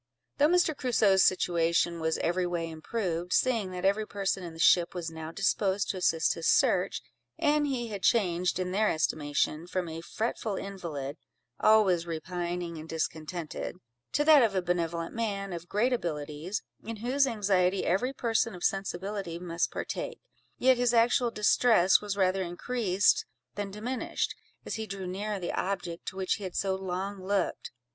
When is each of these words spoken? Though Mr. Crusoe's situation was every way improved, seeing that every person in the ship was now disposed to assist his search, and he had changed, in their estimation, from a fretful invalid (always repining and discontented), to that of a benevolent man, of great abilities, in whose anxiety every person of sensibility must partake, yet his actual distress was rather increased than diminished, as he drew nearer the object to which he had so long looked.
Though 0.39 0.47
Mr. 0.47 0.75
Crusoe's 0.75 1.23
situation 1.23 1.99
was 1.99 2.17
every 2.17 2.47
way 2.47 2.71
improved, 2.71 3.33
seeing 3.33 3.69
that 3.69 3.85
every 3.85 4.07
person 4.07 4.43
in 4.43 4.53
the 4.53 4.57
ship 4.59 4.95
was 4.95 5.11
now 5.11 5.31
disposed 5.31 5.91
to 5.91 5.97
assist 5.97 6.33
his 6.33 6.47
search, 6.47 7.03
and 7.37 7.67
he 7.67 7.89
had 7.89 8.01
changed, 8.01 8.57
in 8.57 8.71
their 8.71 8.89
estimation, 8.89 9.67
from 9.67 9.87
a 9.87 10.01
fretful 10.01 10.55
invalid 10.55 11.17
(always 11.59 12.07
repining 12.07 12.79
and 12.79 12.89
discontented), 12.89 13.75
to 14.13 14.25
that 14.25 14.41
of 14.41 14.55
a 14.55 14.61
benevolent 14.63 15.13
man, 15.13 15.53
of 15.53 15.69
great 15.69 15.93
abilities, 15.93 16.63
in 16.83 16.95
whose 17.05 17.27
anxiety 17.27 17.85
every 17.85 18.11
person 18.11 18.55
of 18.55 18.63
sensibility 18.63 19.37
must 19.37 19.69
partake, 19.69 20.19
yet 20.57 20.77
his 20.77 20.95
actual 20.95 21.29
distress 21.29 22.01
was 22.01 22.17
rather 22.17 22.41
increased 22.41 23.23
than 23.53 23.69
diminished, 23.69 24.33
as 24.65 24.73
he 24.77 24.87
drew 24.87 25.05
nearer 25.05 25.37
the 25.39 25.53
object 25.53 26.07
to 26.07 26.15
which 26.15 26.37
he 26.37 26.43
had 26.43 26.55
so 26.55 26.73
long 26.73 27.23
looked. 27.23 27.69